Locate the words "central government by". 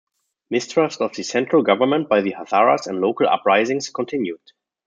1.21-2.21